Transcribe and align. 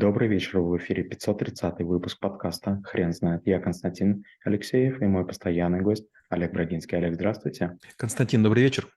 Добрый 0.00 0.28
вечер, 0.28 0.60
в 0.60 0.78
эфире 0.78 1.02
530 1.02 1.80
выпуск 1.80 2.18
подкаста 2.20 2.80
«Хрен 2.84 3.12
знает». 3.12 3.42
Я 3.44 3.60
Константин 3.60 4.24
Алексеев 4.42 5.02
и 5.02 5.04
мой 5.04 5.26
постоянный 5.26 5.82
гость 5.82 6.08
Олег 6.30 6.54
Брагинский. 6.54 6.96
Олег, 6.96 7.16
здравствуйте. 7.16 7.76
Константин, 7.98 8.42
добрый 8.42 8.62
вечер. 8.62 8.88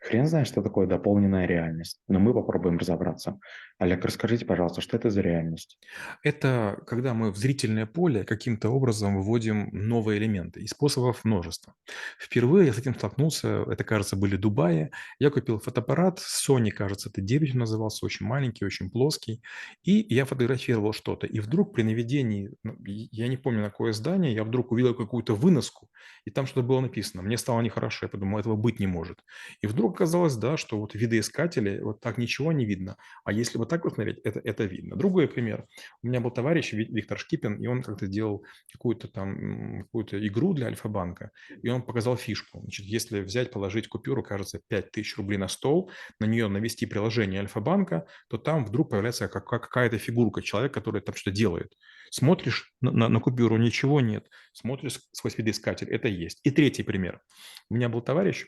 Хрен 0.00 0.26
знает, 0.26 0.46
что 0.46 0.62
такое 0.62 0.86
дополненная 0.86 1.46
реальность, 1.46 2.00
но 2.08 2.18
мы 2.18 2.32
попробуем 2.32 2.78
разобраться. 2.78 3.38
Олег, 3.78 4.04
расскажите, 4.04 4.46
пожалуйста, 4.46 4.80
что 4.80 4.96
это 4.96 5.10
за 5.10 5.20
реальность? 5.20 5.78
Это 6.22 6.78
когда 6.86 7.12
мы 7.12 7.30
в 7.30 7.36
зрительное 7.36 7.84
поле 7.84 8.24
каким-то 8.24 8.70
образом 8.70 9.20
вводим 9.20 9.68
новые 9.72 10.18
элементы, 10.18 10.62
и 10.62 10.66
способов 10.66 11.24
множество. 11.24 11.74
Впервые 12.18 12.66
я 12.68 12.72
с 12.72 12.78
этим 12.78 12.94
столкнулся, 12.94 13.64
это, 13.70 13.84
кажется, 13.84 14.16
были 14.16 14.36
Дубаи. 14.36 14.90
Я 15.18 15.30
купил 15.30 15.58
фотоаппарат, 15.58 16.20
Sony, 16.20 16.70
кажется, 16.70 17.10
это 17.10 17.20
9 17.20 17.54
назывался, 17.54 18.06
очень 18.06 18.24
маленький, 18.24 18.64
очень 18.64 18.90
плоский, 18.90 19.42
и 19.82 20.06
я 20.14 20.24
фотографировал 20.24 20.94
что-то. 20.94 21.26
И 21.26 21.38
вдруг 21.40 21.74
при 21.74 21.82
наведении, 21.82 22.50
ну, 22.62 22.76
я 22.82 23.28
не 23.28 23.36
помню, 23.36 23.60
на 23.60 23.70
какое 23.70 23.92
здание, 23.92 24.32
я 24.34 24.44
вдруг 24.44 24.72
увидел 24.72 24.94
какую-то 24.94 25.34
выноску, 25.34 25.90
и 26.24 26.30
там 26.30 26.46
что-то 26.46 26.66
было 26.66 26.80
написано. 26.80 27.22
Мне 27.22 27.36
стало 27.36 27.60
нехорошо, 27.60 28.06
я 28.06 28.08
подумал, 28.08 28.38
этого 28.38 28.56
быть 28.56 28.80
не 28.80 28.86
может. 28.86 29.22
И 29.60 29.65
вдруг 29.66 29.94
оказалось, 29.94 30.36
да, 30.36 30.56
что 30.56 30.78
вот 30.78 30.94
видоискатели, 30.94 31.80
вот 31.80 32.00
так 32.00 32.18
ничего 32.18 32.52
не 32.52 32.64
видно. 32.64 32.96
А 33.24 33.32
если 33.32 33.58
вот 33.58 33.68
так 33.68 33.84
вот 33.84 33.94
смотреть, 33.94 34.18
это, 34.24 34.40
это 34.44 34.64
видно. 34.64 34.96
Другой 34.96 35.28
пример. 35.28 35.66
У 36.02 36.08
меня 36.08 36.20
был 36.20 36.30
товарищ 36.30 36.72
Виктор 36.72 37.18
Шкипин, 37.18 37.56
и 37.56 37.66
он 37.66 37.82
как-то 37.82 38.06
делал 38.06 38.44
какую-то 38.72 39.08
там 39.08 39.84
какую-то 39.84 40.26
игру 40.26 40.52
для 40.54 40.66
Альфа-банка, 40.66 41.30
и 41.62 41.68
он 41.68 41.82
показал 41.82 42.16
фишку. 42.16 42.60
Значит, 42.60 42.86
если 42.86 43.20
взять, 43.20 43.50
положить 43.50 43.88
купюру, 43.88 44.22
кажется, 44.22 44.60
5000 44.68 45.16
рублей 45.16 45.38
на 45.38 45.48
стол, 45.48 45.90
на 46.20 46.26
нее 46.26 46.48
навести 46.48 46.86
приложение 46.86 47.40
Альфа-банка, 47.40 48.06
то 48.28 48.38
там 48.38 48.64
вдруг 48.64 48.90
появляется 48.90 49.28
как, 49.28 49.46
как 49.46 49.62
какая-то 49.62 49.98
фигурка, 49.98 50.42
человек, 50.42 50.72
который 50.72 51.00
там 51.00 51.14
что-то 51.14 51.36
делает. 51.36 51.72
Смотришь 52.10 52.72
на, 52.80 52.90
на, 52.92 53.08
на 53.08 53.20
купюру, 53.20 53.56
ничего 53.56 54.00
нет. 54.00 54.28
Смотришь 54.52 55.00
сквозь 55.12 55.36
видоискатель, 55.38 55.88
это 55.88 56.08
есть. 56.08 56.40
И 56.44 56.50
третий 56.50 56.82
пример. 56.82 57.20
У 57.68 57.74
меня 57.74 57.88
был 57.88 58.00
товарищ, 58.00 58.46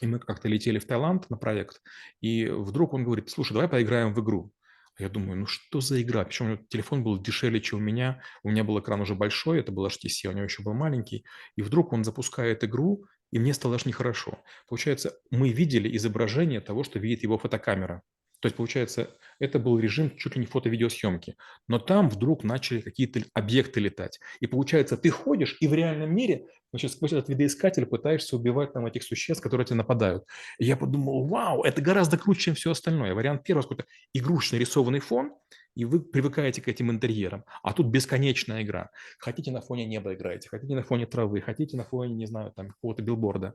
и 0.00 0.06
мы 0.06 0.18
как-то 0.18 0.48
летели 0.48 0.78
в 0.78 0.86
Таиланд 0.86 1.28
на 1.30 1.36
проект, 1.36 1.80
и 2.20 2.46
вдруг 2.46 2.94
он 2.94 3.04
говорит, 3.04 3.30
слушай, 3.30 3.52
давай 3.52 3.68
поиграем 3.68 4.14
в 4.14 4.20
игру. 4.20 4.52
А 4.98 5.02
я 5.02 5.08
думаю, 5.08 5.38
ну 5.38 5.46
что 5.46 5.80
за 5.80 6.02
игра? 6.02 6.24
Причем 6.24 6.46
у 6.46 6.48
него 6.50 6.62
телефон 6.68 7.02
был 7.02 7.20
дешевле, 7.20 7.60
чем 7.60 7.78
у 7.78 7.82
меня. 7.82 8.22
У 8.42 8.50
меня 8.50 8.64
был 8.64 8.78
экран 8.80 9.00
уже 9.00 9.14
большой, 9.14 9.60
это 9.60 9.72
был 9.72 9.86
HTC, 9.86 10.26
а 10.26 10.28
у 10.30 10.32
него 10.32 10.44
еще 10.44 10.62
был 10.62 10.74
маленький. 10.74 11.24
И 11.56 11.62
вдруг 11.62 11.92
он 11.92 12.04
запускает 12.04 12.64
игру, 12.64 13.04
и 13.30 13.38
мне 13.38 13.54
стало 13.54 13.76
аж 13.76 13.86
нехорошо. 13.86 14.42
Получается, 14.68 15.18
мы 15.30 15.50
видели 15.50 15.94
изображение 15.96 16.60
того, 16.60 16.84
что 16.84 16.98
видит 16.98 17.22
его 17.22 17.38
фотокамера. 17.38 18.02
То 18.40 18.46
есть, 18.46 18.56
получается, 18.56 19.10
это 19.38 19.58
был 19.58 19.78
режим 19.78 20.16
чуть 20.16 20.34
ли 20.34 20.40
не 20.40 20.46
фото-видеосъемки. 20.46 21.36
Но 21.68 21.78
там 21.78 22.08
вдруг 22.08 22.42
начали 22.44 22.80
какие-то 22.80 23.20
объекты 23.34 23.80
летать. 23.80 24.18
И 24.40 24.46
получается, 24.46 24.96
ты 24.96 25.10
ходишь, 25.10 25.56
и 25.60 25.68
в 25.68 25.74
реальном 25.74 26.14
мире, 26.14 26.46
значит, 26.72 26.92
сквозь 26.92 27.12
этот 27.12 27.28
видоискатель 27.28 27.86
пытаешься 27.86 28.36
убивать 28.36 28.72
там 28.72 28.86
этих 28.86 29.02
существ, 29.02 29.42
которые 29.42 29.66
тебе 29.66 29.76
нападают. 29.76 30.24
И 30.58 30.64
я 30.64 30.76
подумал, 30.76 31.26
вау, 31.26 31.62
это 31.62 31.82
гораздо 31.82 32.18
круче, 32.18 32.40
чем 32.40 32.54
все 32.54 32.70
остальное. 32.70 33.14
Вариант 33.14 33.42
первый, 33.44 33.62
какой-то 33.62 33.84
игрушечный 34.14 34.58
рисованный 34.58 35.00
фон, 35.00 35.32
и 35.74 35.84
вы 35.84 36.00
привыкаете 36.00 36.62
к 36.62 36.68
этим 36.68 36.90
интерьерам. 36.90 37.44
А 37.62 37.72
тут 37.72 37.86
бесконечная 37.86 38.62
игра. 38.62 38.90
Хотите 39.18 39.50
на 39.50 39.60
фоне 39.60 39.86
неба 39.86 40.14
играете, 40.14 40.48
хотите 40.48 40.74
на 40.74 40.82
фоне 40.82 41.06
травы, 41.06 41.40
хотите 41.40 41.76
на 41.76 41.84
фоне, 41.84 42.14
не 42.14 42.26
знаю, 42.26 42.52
там 42.52 42.68
какого-то 42.68 43.02
билборда. 43.02 43.54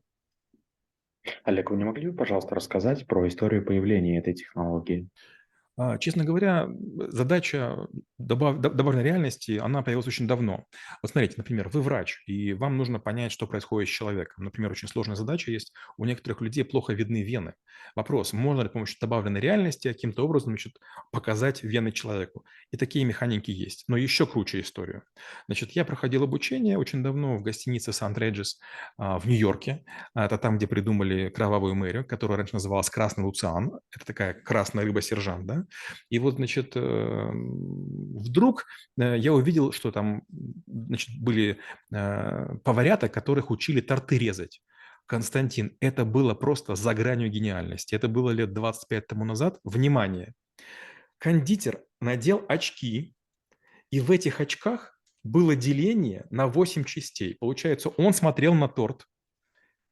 Олег, 1.44 1.72
вы 1.72 1.78
не 1.78 1.84
могли 1.86 2.10
бы, 2.10 2.16
пожалуйста, 2.18 2.56
рассказать 2.56 3.08
про 3.08 3.28
историю 3.28 3.66
появления 3.66 4.20
этой 4.20 4.34
технологии? 4.34 5.10
А, 5.78 5.98
честно 5.98 6.24
говоря, 6.24 6.70
задача 7.10 7.88
добав 8.18 8.60
добавленной 8.62 9.04
реальности, 9.04 9.60
она 9.62 9.82
появилась 9.82 10.08
очень 10.08 10.28
давно. 10.28 10.66
Вот 11.02 11.12
смотрите, 11.12 11.36
например, 11.38 11.68
вы 11.68 11.82
врач, 11.82 12.24
и 12.28 12.54
вам 12.54 12.78
нужно 12.78 13.00
понять, 13.00 13.34
что 13.34 13.46
происходит 13.46 13.90
с 13.90 13.92
человеком. 13.92 14.46
Например, 14.46 14.72
очень 14.72 14.88
сложная 14.88 15.18
задача 15.18 15.52
есть, 15.52 15.74
у 15.98 16.06
некоторых 16.06 16.40
людей 16.40 16.64
плохо 16.64 16.94
видны 16.94 17.24
вены. 17.24 17.56
Вопрос, 17.96 18.32
можно 18.32 18.62
ли 18.62 18.70
с 18.70 18.72
помощью 18.72 18.98
добавленной 19.02 19.42
реальности 19.42 19.90
каким-то 19.90 20.24
образом 20.24 20.52
значит, 20.52 20.78
показать 21.12 21.62
вены 21.64 21.92
человеку? 21.92 22.46
И 22.72 22.78
такие 22.78 23.04
механики 23.04 23.52
есть. 23.52 23.84
Но 23.88 23.98
еще 23.98 24.26
круче 24.26 24.62
историю. 24.62 25.04
Значит, 25.48 25.72
я 25.72 25.84
проходил 25.84 26.24
обучение 26.24 26.78
очень 26.78 27.04
давно 27.04 27.38
в 27.38 27.44
гостинице 27.44 27.92
Сан-Реджис 27.92 28.60
в 28.98 29.22
Нью-Йорке. 29.26 29.84
Это 30.14 30.38
там, 30.38 30.58
где 30.58 30.68
придумали 30.68 31.30
кровавую 31.30 31.76
мэрию, 31.76 32.06
которая 32.06 32.38
раньше 32.38 32.56
называлась 32.56 32.90
Красный 32.90 33.26
Луциан. 33.26 33.80
Это 33.94 34.06
такая 34.06 34.34
красная 34.34 34.86
рыба-сержант, 34.86 35.46
да? 35.46 35.65
И 36.10 36.20
вот, 36.20 36.36
значит, 36.36 36.74
э, 36.76 37.32
вдруг 37.34 38.66
э, 38.98 39.18
я 39.18 39.34
увидел, 39.34 39.72
что 39.72 39.92
там, 39.92 40.24
значит, 40.68 41.10
были 41.20 41.60
э, 41.92 42.58
поварята, 42.64 43.10
которых 43.10 43.52
учили 43.52 43.82
торты 43.82 44.18
резать. 44.18 44.62
Константин, 45.06 45.78
это 45.82 46.04
было 46.04 46.34
просто 46.34 46.76
за 46.76 46.94
гранью 46.94 47.30
гениальности. 47.30 47.96
Это 47.96 48.08
было 48.08 48.32
лет 48.32 48.54
25 48.54 49.08
тому 49.08 49.26
назад. 49.26 49.60
Внимание! 49.64 50.34
Кондитер 51.18 51.82
надел 52.02 52.44
очки, 52.48 53.16
и 53.92 54.00
в 54.00 54.12
этих 54.12 54.42
очках 54.42 55.00
было 55.24 55.56
деление 55.56 56.26
на 56.30 56.48
8 56.48 56.84
частей. 56.84 57.36
Получается, 57.40 57.90
он 57.90 58.14
смотрел 58.14 58.54
на 58.54 58.68
торт, 58.68 59.06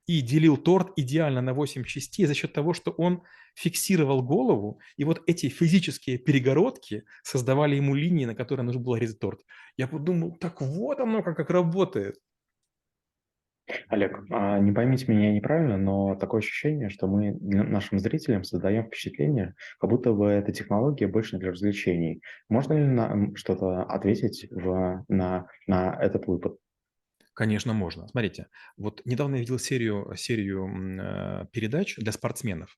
и 0.05 0.21
делил 0.21 0.57
торт 0.57 0.91
идеально 0.95 1.41
на 1.41 1.53
8 1.53 1.83
частей 1.85 2.25
за 2.25 2.33
счет 2.33 2.53
того, 2.53 2.73
что 2.73 2.91
он 2.91 3.23
фиксировал 3.55 4.23
голову, 4.23 4.79
и 4.97 5.03
вот 5.03 5.21
эти 5.27 5.47
физические 5.49 6.17
перегородки 6.17 7.03
создавали 7.23 7.75
ему 7.75 7.95
линии, 7.95 8.25
на 8.25 8.35
которые 8.35 8.65
нужно 8.65 8.81
было 8.81 8.95
резать 8.95 9.19
торт. 9.19 9.41
Я 9.77 9.87
подумал, 9.87 10.35
так 10.35 10.61
вот 10.61 10.99
оно 10.99 11.21
как, 11.23 11.37
как 11.37 11.49
работает. 11.49 12.15
Олег, 13.87 14.19
а 14.29 14.59
не 14.59 14.73
поймите 14.73 15.05
меня 15.07 15.31
неправильно, 15.31 15.77
но 15.77 16.15
такое 16.15 16.39
ощущение, 16.39 16.89
что 16.89 17.07
мы 17.07 17.37
нашим 17.39 17.97
зрителям 17.99 18.43
создаем 18.43 18.85
впечатление, 18.85 19.55
как 19.79 19.89
будто 19.89 20.11
бы 20.11 20.27
эта 20.27 20.51
технология 20.51 21.07
больше 21.07 21.37
для 21.37 21.51
развлечений. 21.51 22.21
Можно 22.49 22.73
ли 22.73 22.85
нам 22.85 23.35
что-то 23.37 23.83
ответить 23.83 24.47
в, 24.51 25.05
на, 25.07 25.47
на 25.67 25.97
этот 26.01 26.27
выпад? 26.27 26.57
Конечно, 27.33 27.73
можно. 27.73 28.07
Смотрите, 28.07 28.47
вот 28.77 29.01
недавно 29.05 29.35
я 29.35 29.41
видел 29.41 29.57
серию, 29.57 30.13
серию 30.15 30.67
э, 31.01 31.45
передач 31.51 31.95
для 31.97 32.11
спортсменов. 32.11 32.77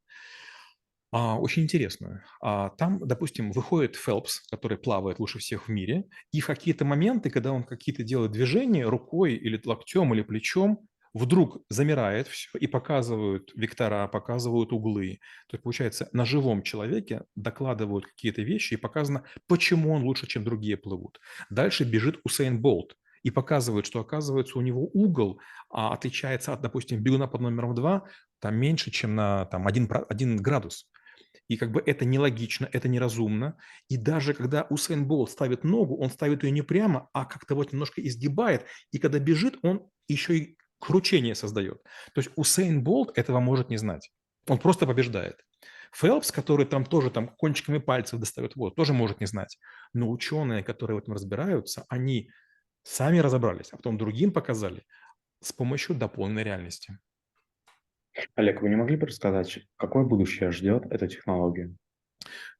А, 1.12 1.40
очень 1.40 1.64
интересную. 1.64 2.24
А, 2.42 2.70
там, 2.72 3.00
допустим, 3.08 3.52
выходит 3.52 3.96
Фелпс, 3.96 4.42
который 4.50 4.78
плавает 4.78 5.20
лучше 5.20 5.40
всех 5.40 5.68
в 5.68 5.72
мире, 5.72 6.06
и 6.32 6.42
в 6.42 6.48
какие-то 6.48 6.84
моменты, 6.84 7.30
когда 7.30 7.52
он 7.54 7.64
какие-то 7.64 8.04
делает 8.04 8.32
движения 8.32 8.86
рукой 8.86 9.36
или 9.36 9.62
локтем 9.64 10.14
или 10.14 10.24
плечом, 10.24 10.88
вдруг 11.14 11.60
замирает 11.70 12.28
все 12.28 12.50
и 12.60 12.68
показывают 12.68 13.52
вектора, 13.56 14.08
показывают 14.10 14.74
углы. 14.74 15.20
То 15.48 15.56
есть, 15.56 15.64
получается, 15.64 16.10
на 16.12 16.26
живом 16.26 16.62
человеке 16.64 17.24
докладывают 17.36 18.06
какие-то 18.08 18.42
вещи 18.42 18.74
и 18.74 18.78
показано, 18.78 19.24
почему 19.48 19.94
он 19.94 20.04
лучше, 20.04 20.28
чем 20.28 20.44
другие 20.44 20.76
плывут. 20.76 21.20
Дальше 21.50 21.86
бежит 21.86 22.20
Усейн 22.26 22.62
Болт 22.62 22.98
и 23.26 23.32
показывают, 23.32 23.88
что 23.88 24.00
оказывается 24.00 24.60
у 24.60 24.62
него 24.62 24.88
угол 24.94 25.42
а, 25.72 25.92
отличается 25.94 26.54
от, 26.54 26.62
допустим, 26.62 27.02
бегуна 27.02 27.28
под 27.28 27.42
номером 27.42 27.74
2 27.74 28.04
там 28.40 28.56
меньше, 28.56 28.92
чем 28.92 29.16
на 29.16 29.46
там, 29.46 29.66
1, 29.66 29.90
1 30.08 30.38
градус. 30.38 30.88
И 31.48 31.58
как 31.58 31.72
бы 31.72 31.82
это 31.84 32.06
нелогично, 32.06 32.70
это 32.72 32.88
неразумно. 32.88 33.58
И 33.90 33.98
даже 33.98 34.36
когда 34.36 34.68
Усейн 34.70 35.08
Болт 35.08 35.32
ставит 35.32 35.64
ногу, 35.64 35.98
он 35.98 36.12
ставит 36.12 36.44
ее 36.44 36.52
не 36.52 36.62
прямо, 36.62 37.10
а 37.14 37.26
как-то 37.26 37.56
вот 37.56 37.74
немножко 37.74 38.00
изгибает. 38.00 38.66
И 38.92 39.00
когда 39.00 39.18
бежит, 39.18 39.58
он 39.64 39.90
еще 40.08 40.38
и 40.38 40.58
кручение 40.80 41.34
создает. 41.34 41.82
То 42.14 42.22
есть 42.22 42.30
Усейн 42.36 42.84
Болт 42.84 43.18
этого 43.18 43.40
может 43.40 43.72
не 43.72 43.78
знать. 43.78 44.12
Он 44.48 44.60
просто 44.60 44.86
побеждает. 44.86 45.38
Фелпс, 45.94 46.32
который 46.32 46.68
там 46.68 46.86
тоже 46.86 47.10
там 47.10 47.30
кончиками 47.30 47.80
пальцев 47.80 48.20
достает 48.20 48.56
вот, 48.56 48.76
тоже 48.76 48.94
может 48.94 49.20
не 49.20 49.26
знать. 49.26 49.58
Но 49.94 50.12
ученые, 50.12 50.64
которые 50.64 51.00
в 51.00 51.02
этом 51.02 51.16
разбираются, 51.16 51.86
они 51.90 52.30
Сами 52.86 53.18
разобрались, 53.20 53.74
а 53.74 53.76
потом 53.76 53.98
другим 53.98 54.32
показали 54.32 54.86
с 55.42 55.52
помощью 55.54 55.96
дополненной 55.96 56.44
реальности. 56.44 57.00
Олег, 58.36 58.62
вы 58.62 58.70
не 58.70 58.78
могли 58.78 58.96
бы 58.96 59.08
рассказать, 59.08 59.60
какое 59.76 60.06
будущее 60.06 60.50
ждет 60.52 60.86
эта 60.90 61.06
технология? 61.08 61.76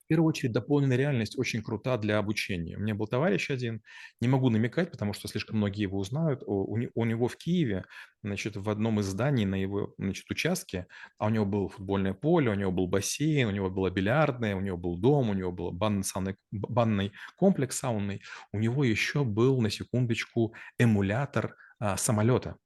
В 0.06 0.08
первую 0.08 0.30
очередь, 0.30 0.52
дополненная 0.52 0.98
реальность 0.98 1.36
очень 1.36 1.64
крута 1.64 1.98
для 1.98 2.20
обучения. 2.20 2.78
У 2.78 2.80
меня 2.80 2.94
был 2.94 3.08
товарищ 3.08 3.50
один, 3.50 3.82
не 4.22 4.28
могу 4.28 4.52
намекать, 4.52 4.92
потому 4.92 5.14
что 5.14 5.28
слишком 5.28 5.58
многие 5.58 5.82
его 5.82 5.98
узнают. 5.98 6.44
У, 6.46 6.78
у 6.94 7.06
него 7.06 7.28
в 7.28 7.36
Киеве, 7.38 7.86
значит, 8.22 8.56
в 8.56 8.70
одном 8.70 9.00
из 9.00 9.06
зданий 9.06 9.46
на 9.46 9.56
его 9.56 9.96
значит, 9.98 10.30
участке, 10.30 10.86
а 11.18 11.26
у 11.26 11.30
него 11.30 11.46
было 11.48 11.70
футбольное 11.70 12.14
поле, 12.14 12.52
у 12.52 12.54
него 12.54 12.72
был 12.72 12.86
бассейн, 12.88 13.48
у 13.48 13.52
него 13.52 13.72
была 13.72 13.90
бильярдная, 13.90 14.56
у 14.56 14.62
него 14.62 14.78
был 14.78 14.96
дом, 14.96 15.32
у 15.32 15.34
него 15.34 15.52
был 15.52 15.72
банный, 15.72 16.04
банный 16.52 17.12
комплекс 17.36 17.80
саунный, 17.80 18.22
у 18.54 18.60
него 18.60 18.84
еще 18.84 19.24
был, 19.24 19.60
на 19.60 19.72
секундочку, 19.72 20.54
эмулятор 20.78 21.56
а, 21.80 21.98
самолета. 21.98 22.58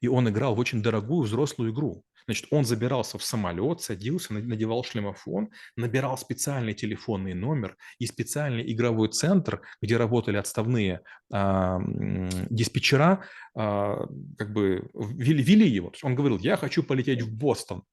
И 0.00 0.06
он 0.06 0.28
играл 0.28 0.54
в 0.54 0.60
очень 0.60 0.80
дорогую 0.80 1.22
взрослую 1.22 1.72
игру. 1.72 2.04
Значит, 2.26 2.46
он 2.50 2.64
забирался 2.64 3.18
в 3.18 3.24
самолет, 3.24 3.80
садился, 3.80 4.32
надевал 4.32 4.84
шлемофон, 4.84 5.50
набирал 5.76 6.16
специальный 6.16 6.74
телефонный 6.74 7.34
номер 7.34 7.76
и 7.98 8.06
специальный 8.06 8.70
игровой 8.72 9.08
центр, 9.08 9.62
где 9.82 9.96
работали 9.96 10.36
отставные 10.36 11.00
а, 11.32 11.78
диспетчера, 12.50 13.24
а, 13.54 14.06
как 14.38 14.52
бы 14.52 14.88
вели, 14.94 15.42
вели 15.42 15.68
его. 15.68 15.90
То 15.90 15.94
есть 15.94 16.04
он 16.04 16.14
говорил, 16.14 16.38
я 16.38 16.56
хочу 16.56 16.82
полететь 16.82 17.22
в 17.22 17.34
Бостон. 17.34 17.84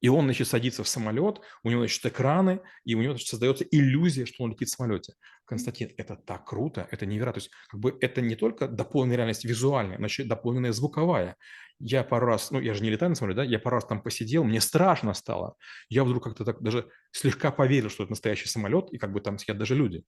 И 0.00 0.08
он, 0.08 0.24
значит, 0.24 0.48
садится 0.48 0.82
в 0.82 0.88
самолет, 0.88 1.40
у 1.62 1.70
него, 1.70 1.80
значит, 1.80 2.04
экраны, 2.06 2.60
и 2.84 2.94
у 2.94 3.02
него, 3.02 3.12
значит, 3.12 3.28
создается 3.28 3.64
иллюзия, 3.64 4.26
что 4.26 4.44
он 4.44 4.52
летит 4.52 4.68
в 4.68 4.72
самолете. 4.72 5.14
Константин, 5.44 5.90
это 5.96 6.16
так 6.16 6.46
круто, 6.46 6.88
это 6.90 7.06
невероятно. 7.06 7.40
То 7.40 7.44
есть, 7.44 7.50
как 7.68 7.80
бы 7.80 7.96
это 8.00 8.20
не 8.20 8.34
только 8.34 8.68
дополненная 8.68 9.16
реальность 9.16 9.44
визуальная, 9.44 9.98
но 9.98 10.06
еще 10.06 10.24
дополненная 10.24 10.72
звуковая. 10.72 11.36
Я 11.78 12.04
пару 12.04 12.26
раз, 12.26 12.50
ну, 12.50 12.60
я 12.60 12.74
же 12.74 12.82
не 12.82 12.90
летаю 12.90 13.10
на 13.10 13.14
самолете, 13.14 13.38
да, 13.38 13.44
я 13.44 13.58
пару 13.58 13.76
раз 13.76 13.86
там 13.86 14.02
посидел, 14.02 14.44
мне 14.44 14.60
страшно 14.60 15.14
стало. 15.14 15.54
Я 15.88 16.04
вдруг 16.04 16.24
как-то 16.24 16.44
так 16.44 16.62
даже 16.62 16.88
слегка 17.10 17.50
поверил, 17.50 17.88
что 17.88 18.04
это 18.04 18.12
настоящий 18.12 18.48
самолет, 18.48 18.92
и 18.92 18.98
как 18.98 19.12
бы 19.12 19.20
там 19.20 19.38
сидят 19.38 19.58
даже 19.58 19.74
люди. 19.74 20.04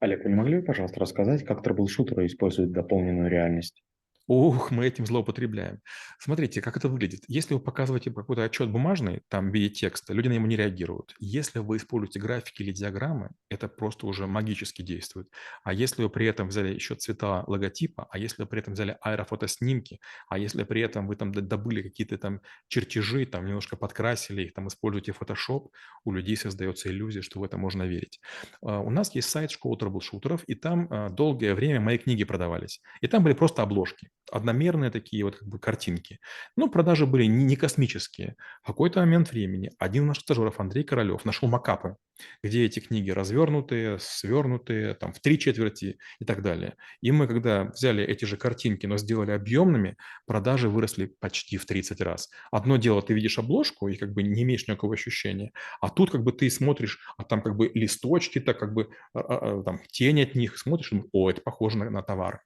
Олег, 0.00 0.24
вы 0.24 0.30
не 0.30 0.36
могли 0.36 0.58
бы, 0.58 0.62
пожалуйста, 0.62 1.00
рассказать, 1.00 1.44
как 1.44 1.62
трэблшутеры 1.62 2.26
используют 2.26 2.72
дополненную 2.72 3.30
реальность? 3.30 3.82
Ух, 4.28 4.72
мы 4.72 4.86
этим 4.86 5.06
злоупотребляем. 5.06 5.80
Смотрите, 6.18 6.60
как 6.60 6.76
это 6.76 6.88
выглядит. 6.88 7.22
Если 7.28 7.54
вы 7.54 7.60
показываете 7.60 8.10
какой-то 8.10 8.42
отчет 8.42 8.68
бумажный, 8.70 9.22
там, 9.28 9.50
в 9.50 9.54
виде 9.54 9.72
текста, 9.72 10.12
люди 10.12 10.26
на 10.26 10.32
него 10.32 10.48
не 10.48 10.56
реагируют. 10.56 11.14
Если 11.20 11.60
вы 11.60 11.76
используете 11.76 12.18
графики 12.18 12.62
или 12.62 12.72
диаграммы, 12.72 13.30
это 13.50 13.68
просто 13.68 14.06
уже 14.08 14.26
магически 14.26 14.82
действует. 14.82 15.28
А 15.62 15.72
если 15.72 16.02
вы 16.02 16.10
при 16.10 16.26
этом 16.26 16.48
взяли 16.48 16.74
еще 16.74 16.96
цвета 16.96 17.44
логотипа, 17.46 18.08
а 18.10 18.18
если 18.18 18.42
вы 18.42 18.48
при 18.48 18.58
этом 18.58 18.74
взяли 18.74 18.98
аэрофотоснимки, 19.00 20.00
а 20.28 20.38
если 20.38 20.64
при 20.64 20.80
этом 20.80 21.06
вы 21.06 21.14
там 21.14 21.30
добыли 21.30 21.82
какие-то 21.82 22.18
там 22.18 22.40
чертежи, 22.66 23.26
там 23.26 23.46
немножко 23.46 23.76
подкрасили 23.76 24.42
их, 24.42 24.54
там 24.54 24.66
используете 24.66 25.12
Photoshop, 25.12 25.68
у 26.04 26.12
людей 26.12 26.36
создается 26.36 26.88
иллюзия, 26.88 27.22
что 27.22 27.38
в 27.38 27.44
это 27.44 27.58
можно 27.58 27.84
верить. 27.84 28.20
А, 28.60 28.80
у 28.80 28.90
нас 28.90 29.14
есть 29.14 29.28
сайт 29.28 29.52
школы 29.52 29.78
трэблшутеров, 29.78 30.42
и 30.48 30.56
там 30.56 30.88
а, 30.90 31.10
долгое 31.10 31.54
время 31.54 31.80
мои 31.80 31.98
книги 31.98 32.24
продавались. 32.24 32.80
И 33.00 33.06
там 33.06 33.22
были 33.22 33.34
просто 33.34 33.62
обложки 33.62 34.10
одномерные 34.30 34.90
такие 34.90 35.24
вот 35.24 35.36
как 35.36 35.48
бы 35.48 35.58
картинки. 35.58 36.18
Но 36.56 36.68
продажи 36.68 37.06
были 37.06 37.24
не, 37.24 37.44
не 37.44 37.56
космические. 37.56 38.36
В 38.62 38.66
какой-то 38.66 39.00
момент 39.00 39.30
времени 39.30 39.70
один 39.78 40.04
из 40.04 40.08
наших 40.08 40.22
стажеров, 40.22 40.60
Андрей 40.60 40.84
Королев, 40.84 41.24
нашел 41.24 41.48
макапы, 41.48 41.96
где 42.42 42.64
эти 42.64 42.80
книги 42.80 43.10
развернутые, 43.10 43.98
свернутые, 44.00 44.94
там 44.94 45.12
в 45.12 45.20
три 45.20 45.38
четверти 45.38 45.98
и 46.18 46.24
так 46.24 46.42
далее. 46.42 46.74
И 47.00 47.12
мы, 47.12 47.26
когда 47.26 47.64
взяли 47.64 48.04
эти 48.04 48.24
же 48.24 48.36
картинки, 48.36 48.86
но 48.86 48.98
сделали 48.98 49.30
объемными, 49.32 49.96
продажи 50.26 50.68
выросли 50.68 51.06
почти 51.20 51.56
в 51.56 51.66
30 51.66 52.00
раз. 52.00 52.28
Одно 52.50 52.76
дело, 52.76 53.02
ты 53.02 53.14
видишь 53.14 53.38
обложку 53.38 53.88
и 53.88 53.96
как 53.96 54.12
бы 54.12 54.22
не 54.22 54.42
имеешь 54.42 54.66
никакого 54.66 54.94
ощущения, 54.94 55.52
а 55.80 55.88
тут 55.88 56.10
как 56.10 56.22
бы 56.22 56.32
ты 56.32 56.50
смотришь, 56.50 56.98
а 57.16 57.24
там 57.24 57.42
как 57.42 57.56
бы 57.56 57.70
листочки, 57.74 58.40
так 58.40 58.58
как 58.58 58.74
бы 58.74 58.88
а, 59.14 59.20
а, 59.20 59.60
а, 59.60 59.62
там 59.62 59.80
тень 59.90 60.22
от 60.22 60.34
них, 60.34 60.58
смотришь, 60.58 60.92
о, 61.12 61.30
это 61.30 61.40
похоже 61.42 61.78
на, 61.78 61.90
на 61.90 62.02
товар. 62.02 62.40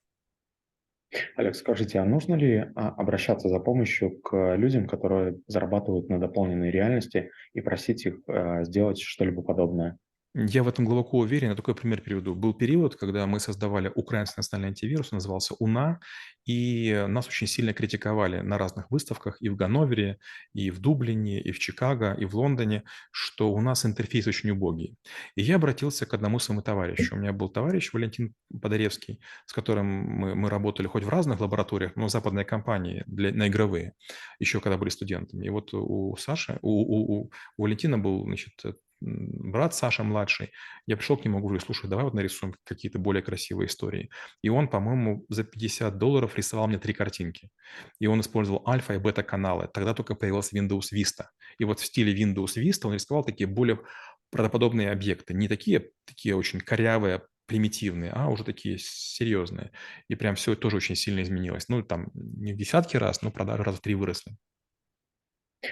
Олег, 1.36 1.56
скажите, 1.56 1.98
а 1.98 2.04
нужно 2.04 2.34
ли 2.36 2.70
а, 2.74 2.88
обращаться 2.90 3.48
за 3.48 3.58
помощью 3.58 4.20
к 4.20 4.54
людям, 4.56 4.86
которые 4.86 5.40
зарабатывают 5.46 6.08
на 6.08 6.20
дополненной 6.20 6.70
реальности 6.70 7.30
и 7.52 7.60
просить 7.60 8.06
их 8.06 8.20
а, 8.28 8.62
сделать 8.64 9.00
что-либо 9.00 9.42
подобное? 9.42 9.98
Я 10.32 10.62
в 10.62 10.68
этом 10.68 10.84
глубоко 10.84 11.18
уверен. 11.18 11.48
Я 11.48 11.56
такой 11.56 11.74
пример 11.74 12.02
приведу. 12.02 12.36
Был 12.36 12.54
период, 12.54 12.94
когда 12.94 13.26
мы 13.26 13.40
создавали 13.40 13.90
украинский 13.92 14.34
национальный 14.36 14.68
антивирус, 14.68 15.12
он 15.12 15.16
назывался 15.16 15.54
УНА, 15.58 15.98
и 16.46 17.04
нас 17.08 17.26
очень 17.26 17.48
сильно 17.48 17.72
критиковали 17.72 18.40
на 18.40 18.56
разных 18.56 18.92
выставках 18.92 19.38
и 19.40 19.48
в 19.48 19.56
Ганновере, 19.56 20.20
и 20.52 20.70
в 20.70 20.78
Дублине, 20.78 21.40
и 21.42 21.50
в 21.50 21.58
Чикаго, 21.58 22.14
и 22.14 22.26
в 22.26 22.36
Лондоне, 22.36 22.84
что 23.10 23.52
у 23.52 23.60
нас 23.60 23.84
интерфейс 23.84 24.28
очень 24.28 24.50
убогий. 24.50 24.96
И 25.34 25.42
я 25.42 25.56
обратился 25.56 26.06
к 26.06 26.14
одному 26.14 26.38
своему 26.38 26.62
товарищу. 26.62 27.16
У 27.16 27.18
меня 27.18 27.32
был 27.32 27.48
товарищ 27.48 27.92
Валентин 27.92 28.34
Подоревский, 28.62 29.20
с 29.46 29.52
которым 29.52 29.86
мы, 29.86 30.36
мы 30.36 30.48
работали 30.48 30.86
хоть 30.86 31.02
в 31.02 31.08
разных 31.08 31.40
лабораториях, 31.40 31.96
но 31.96 32.06
в 32.06 32.10
западной 32.10 32.44
компании 32.44 33.02
для, 33.08 33.32
на 33.32 33.48
игровые, 33.48 33.94
еще 34.38 34.60
когда 34.60 34.78
были 34.78 34.90
студентами. 34.90 35.44
И 35.46 35.50
вот 35.50 35.74
у 35.74 36.16
Саши, 36.16 36.60
у, 36.62 36.70
у, 36.70 37.30
у 37.56 37.62
Валентина 37.62 37.98
был 37.98 38.22
значит, 38.24 38.52
брат 39.00 39.74
Саша 39.74 40.04
младший, 40.04 40.52
я 40.86 40.96
пришел 40.96 41.16
к 41.16 41.24
нему, 41.24 41.40
говорю, 41.40 41.60
слушай, 41.60 41.88
давай 41.88 42.04
вот 42.04 42.14
нарисуем 42.14 42.54
какие-то 42.64 42.98
более 42.98 43.22
красивые 43.22 43.66
истории. 43.66 44.10
И 44.42 44.48
он, 44.48 44.68
по-моему, 44.68 45.24
за 45.28 45.44
50 45.44 45.98
долларов 45.98 46.36
рисовал 46.36 46.68
мне 46.68 46.78
три 46.78 46.92
картинки. 46.92 47.50
И 47.98 48.06
он 48.06 48.20
использовал 48.20 48.62
альфа 48.66 48.94
и 48.94 48.98
бета 48.98 49.22
каналы. 49.22 49.68
Тогда 49.72 49.94
только 49.94 50.14
появился 50.14 50.56
Windows 50.56 50.92
Vista. 50.92 51.26
И 51.58 51.64
вот 51.64 51.80
в 51.80 51.84
стиле 51.84 52.14
Windows 52.14 52.56
Vista 52.56 52.86
он 52.86 52.94
рисовал 52.94 53.24
такие 53.24 53.46
более 53.46 53.80
правдоподобные 54.30 54.90
объекты. 54.90 55.34
Не 55.34 55.48
такие, 55.48 55.90
такие 56.04 56.36
очень 56.36 56.60
корявые, 56.60 57.22
примитивные, 57.46 58.12
а 58.12 58.28
уже 58.28 58.44
такие 58.44 58.78
серьезные. 58.78 59.72
И 60.08 60.14
прям 60.14 60.36
все 60.36 60.54
тоже 60.54 60.76
очень 60.76 60.94
сильно 60.94 61.20
изменилось. 61.22 61.68
Ну, 61.68 61.82
там 61.82 62.10
не 62.14 62.52
в 62.52 62.56
десятки 62.56 62.96
раз, 62.96 63.22
но 63.22 63.32
продажи 63.32 63.64
раза 63.64 63.78
в 63.78 63.80
три 63.80 63.96
выросли. 63.96 64.36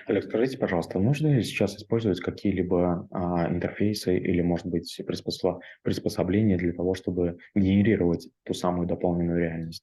Олег, 0.07 0.25
скажите, 0.25 0.59
пожалуйста, 0.59 0.99
нужно 0.99 1.29
ли 1.29 1.43
сейчас 1.43 1.77
использовать 1.77 2.21
какие-либо 2.21 3.09
а, 3.11 3.49
интерфейсы 3.51 4.19
или, 4.19 4.43
может 4.43 4.67
быть, 4.67 5.01
приспособ... 5.07 5.61
приспособления 5.83 6.59
для 6.59 6.73
того, 6.73 6.95
чтобы 6.95 7.39
генерировать 7.55 8.29
ту 8.45 8.53
самую 8.53 8.87
дополненную 8.87 9.39
реальность? 9.39 9.83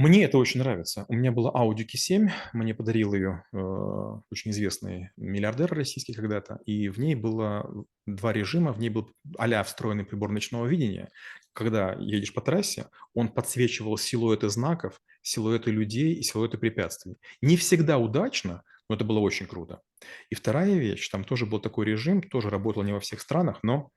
Мне 0.00 0.24
это 0.24 0.38
очень 0.38 0.60
нравится. 0.60 1.04
У 1.08 1.12
меня 1.12 1.30
была 1.30 1.50
Audi 1.50 1.84
Q7, 1.84 2.30
мне 2.54 2.74
подарил 2.74 3.12
ее 3.12 3.44
э, 3.52 3.58
очень 3.58 4.50
известный 4.50 5.10
миллиардер 5.18 5.70
российский 5.74 6.14
когда-то, 6.14 6.58
и 6.64 6.88
в 6.88 6.98
ней 6.98 7.14
было 7.14 7.70
два 8.06 8.32
режима, 8.32 8.72
в 8.72 8.78
ней 8.78 8.88
был 8.88 9.12
а 9.36 9.62
встроенный 9.62 10.06
прибор 10.06 10.30
ночного 10.30 10.64
видения. 10.64 11.10
Когда 11.52 11.92
едешь 11.98 12.32
по 12.32 12.40
трассе, 12.40 12.86
он 13.12 13.28
подсвечивал 13.28 13.98
силуэты 13.98 14.48
знаков, 14.48 14.98
силуэты 15.20 15.70
людей 15.70 16.14
и 16.14 16.22
силуэты 16.22 16.56
препятствий. 16.56 17.18
Не 17.42 17.58
всегда 17.58 17.98
удачно, 17.98 18.62
но 18.90 18.96
это 18.96 19.04
было 19.04 19.20
очень 19.20 19.46
круто. 19.46 19.82
И 20.30 20.34
вторая 20.34 20.74
вещь, 20.74 21.08
там 21.10 21.22
тоже 21.22 21.46
был 21.46 21.60
такой 21.60 21.86
режим, 21.86 22.20
тоже 22.20 22.50
работал 22.50 22.82
не 22.82 22.92
во 22.92 22.98
всех 22.98 23.20
странах, 23.20 23.60
но 23.62 23.90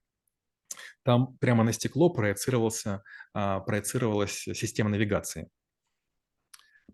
там 1.04 1.36
прямо 1.40 1.64
на 1.64 1.74
стекло 1.74 2.12
проецировался, 2.12 3.02
а, 3.34 3.60
проецировалась 3.62 4.44
система 4.54 4.92
навигации 4.92 5.50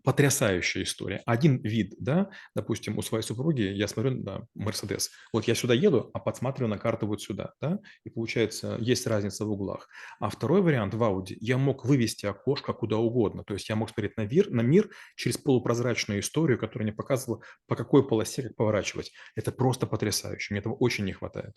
потрясающая 0.02 0.82
история. 0.82 1.22
Один 1.26 1.58
вид, 1.62 1.94
да, 1.98 2.30
допустим, 2.54 2.98
у 2.98 3.02
своей 3.02 3.22
супруги 3.22 3.62
я 3.62 3.88
смотрю 3.88 4.22
на 4.22 4.46
Мерседес. 4.54 5.10
Вот 5.32 5.44
я 5.46 5.54
сюда 5.54 5.74
еду, 5.74 6.10
а 6.14 6.18
подсматриваю 6.18 6.70
на 6.70 6.78
карту 6.78 7.06
вот 7.06 7.22
сюда, 7.22 7.54
да, 7.60 7.78
и 8.04 8.10
получается, 8.10 8.76
есть 8.80 9.06
разница 9.06 9.44
в 9.44 9.50
углах. 9.50 9.88
А 10.20 10.28
второй 10.30 10.62
вариант 10.62 10.94
в 10.94 11.02
Audi, 11.02 11.36
я 11.40 11.58
мог 11.58 11.84
вывести 11.84 12.26
окошко 12.26 12.72
куда 12.72 12.96
угодно. 12.96 13.44
То 13.44 13.54
есть 13.54 13.68
я 13.68 13.76
мог 13.76 13.90
смотреть 13.90 14.16
на 14.16 14.26
мир, 14.26 14.50
на 14.50 14.60
мир 14.62 14.90
через 15.16 15.38
полупрозрачную 15.38 16.20
историю, 16.20 16.58
которая 16.58 16.86
мне 16.86 16.94
показывала, 16.94 17.42
по 17.66 17.76
какой 17.76 18.06
полосе 18.06 18.42
как 18.42 18.56
поворачивать. 18.56 19.12
Это 19.34 19.52
просто 19.52 19.86
потрясающе. 19.86 20.54
Мне 20.54 20.60
этого 20.60 20.74
очень 20.74 21.04
не 21.04 21.12
хватает. 21.12 21.56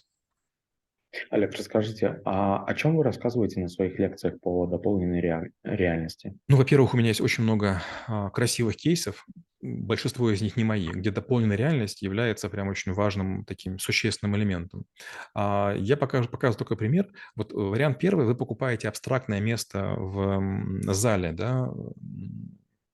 Олег, 1.29 1.53
расскажите, 1.53 2.21
а 2.25 2.63
о 2.63 2.73
чем 2.73 2.97
вы 2.97 3.03
рассказываете 3.03 3.59
на 3.59 3.67
своих 3.67 3.99
лекциях 3.99 4.39
по 4.39 4.65
дополненной 4.65 5.21
реаль- 5.21 5.51
реальности? 5.63 6.35
Ну, 6.47 6.57
во-первых, 6.57 6.93
у 6.93 6.97
меня 6.97 7.09
есть 7.09 7.21
очень 7.21 7.43
много 7.43 7.81
а, 8.07 8.29
красивых 8.29 8.75
кейсов, 8.75 9.25
большинство 9.61 10.29
из 10.29 10.41
них 10.41 10.57
не 10.57 10.63
мои, 10.63 10.87
где 10.87 11.09
дополненная 11.11 11.55
реальность 11.55 12.01
является 12.01 12.49
прям 12.49 12.67
очень 12.67 12.93
важным 12.93 13.45
таким 13.45 13.79
существенным 13.79 14.35
элементом. 14.35 14.85
А, 15.33 15.73
я 15.77 15.97
покажу, 15.97 16.27
показываю 16.27 16.57
только 16.57 16.75
пример. 16.75 17.07
Вот 17.35 17.53
э, 17.53 17.55
вариант 17.55 17.99
первый, 17.99 18.25
вы 18.25 18.35
покупаете 18.35 18.89
абстрактное 18.89 19.39
место 19.39 19.95
в 19.97 20.63
зале, 20.93 21.31
да, 21.31 21.69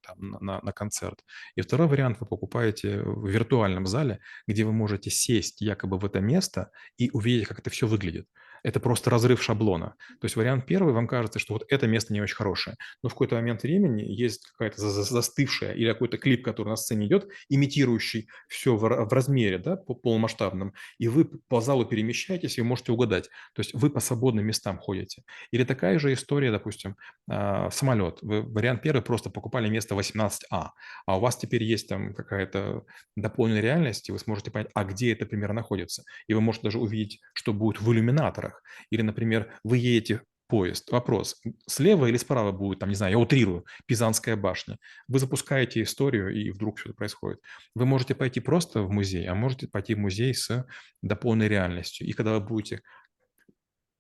там, 0.10 0.38
на, 0.42 0.62
на 0.62 0.72
концерт. 0.72 1.24
И 1.56 1.62
второй 1.62 1.88
вариант 1.88 2.20
вы 2.20 2.26
покупаете 2.26 3.02
в 3.02 3.28
виртуальном 3.28 3.86
зале, 3.86 4.20
где 4.48 4.64
вы 4.64 4.72
можете 4.72 5.10
сесть 5.10 5.62
якобы 5.62 5.98
в 5.98 6.06
это 6.06 6.20
место 6.20 6.72
и 6.98 7.10
увидеть, 7.12 7.48
как 7.48 7.60
это 7.60 7.70
все 7.70 7.88
выглядит 7.88 8.28
это 8.64 8.80
просто 8.80 9.10
разрыв 9.10 9.42
шаблона. 9.42 9.96
То 10.20 10.26
есть 10.26 10.36
вариант 10.36 10.66
первый, 10.66 10.94
вам 10.94 11.08
кажется, 11.08 11.40
что 11.40 11.54
вот 11.54 11.66
это 11.70 11.88
место 11.88 12.14
не 12.14 12.22
очень 12.22 12.36
хорошее, 12.36 12.78
но 13.04 13.10
в 13.10 13.14
какой-то 13.14 13.36
момент 13.36 13.64
времени 13.64 14.02
есть 14.02 14.48
какая-то 14.52 14.82
застывшая 14.82 15.74
или 15.74 15.92
какой-то 15.92 16.18
клип, 16.18 16.44
который 16.44 16.70
на 16.70 16.76
сцене 16.76 17.08
идет, 17.08 17.30
имитирующий 17.50 18.30
все 18.48 18.76
в, 18.76 18.88
размере, 18.88 19.58
да, 19.58 19.76
по 19.76 19.94
полномасштабном, 19.94 20.74
и 20.98 21.08
вы 21.08 21.26
по 21.26 21.62
залу 21.62 21.86
перемещаетесь 21.86 22.58
и 22.58 22.62
можете 22.62 22.92
угадать. 22.92 23.30
То 23.54 23.62
есть 23.62 23.74
вы 23.74 23.90
по 23.90 24.00
свободным 24.00 24.46
местам 24.46 24.80
ходите. 24.80 25.24
Или 25.52 25.64
такая 25.64 26.00
же 26.00 26.14
история, 26.14 26.52
допустим, 26.52 26.96
а, 27.30 27.70
самолет. 27.72 28.20
Вы, 28.22 28.42
вариант 28.42 28.82
первый, 28.82 29.02
просто 29.02 29.30
покупали 29.30 29.70
место 29.70 29.96
18А, 29.96 30.70
а 31.06 31.18
у 31.18 31.20
вас 31.20 31.38
теперь 31.38 31.64
есть 31.64 31.88
там 31.88 32.14
какая-то 32.14 32.84
дополненная 33.16 33.62
реальность, 33.62 34.10
и 34.10 34.12
вы 34.12 34.20
сможете 34.20 34.52
понять, 34.52 34.70
а 34.74 34.84
где 34.84 35.12
это 35.12 35.26
примерно 35.26 35.56
находится. 35.56 36.04
И 36.28 36.34
вы 36.34 36.42
можете 36.42 36.64
даже 36.66 36.80
увидеть, 36.80 37.20
что 37.34 37.54
будет 37.54 37.82
в 37.82 37.92
иллюминаторах, 37.92 38.49
горах. 38.50 38.64
Или, 38.90 39.02
например, 39.02 39.54
вы 39.64 39.78
едете 39.78 40.22
поезд. 40.48 40.92
Вопрос, 40.92 41.40
слева 41.68 42.08
или 42.08 42.18
справа 42.18 42.52
будет, 42.52 42.80
там, 42.80 42.90
не 42.90 42.96
знаю, 42.96 43.12
я 43.12 43.20
утрирую, 43.20 43.66
Пизанская 43.86 44.36
башня. 44.36 44.78
Вы 45.08 45.20
запускаете 45.20 45.84
историю, 45.84 46.34
и 46.34 46.50
вдруг 46.52 46.80
что-то 46.80 46.96
происходит. 46.96 47.40
Вы 47.76 47.86
можете 47.86 48.16
пойти 48.16 48.40
просто 48.40 48.82
в 48.82 48.90
музей, 48.90 49.28
а 49.28 49.36
можете 49.36 49.68
пойти 49.68 49.94
в 49.94 50.00
музей 50.00 50.34
с 50.34 50.66
дополненной 51.02 51.48
реальностью. 51.48 52.08
И 52.08 52.14
когда 52.14 52.34
вы 52.34 52.42
будете 52.42 52.82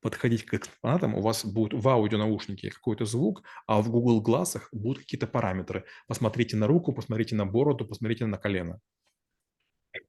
подходить 0.01 0.45
к 0.45 0.53
экспонатам, 0.55 1.13
у 1.13 1.21
вас 1.21 1.45
будет 1.45 1.73
в 1.73 1.87
аудионаушнике 1.87 2.71
какой-то 2.71 3.05
звук, 3.05 3.43
а 3.67 3.81
в 3.81 3.89
Google 3.89 4.21
глазах 4.21 4.69
будут 4.71 4.99
какие-то 4.99 5.27
параметры. 5.27 5.85
Посмотрите 6.07 6.57
на 6.57 6.67
руку, 6.67 6.93
посмотрите 6.93 7.35
на 7.35 7.45
бороду, 7.45 7.85
посмотрите 7.85 8.25
на 8.25 8.37
колено. 8.37 8.79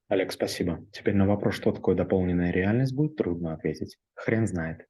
Олег, 0.08 0.32
спасибо. 0.32 0.84
Теперь 0.92 1.14
на 1.14 1.26
вопрос, 1.26 1.54
что 1.54 1.72
такое 1.72 1.94
дополненная 1.94 2.50
реальность, 2.50 2.94
будет 2.94 3.16
трудно 3.16 3.54
ответить. 3.54 3.96
Хрен 4.14 4.46
знает. 4.46 4.86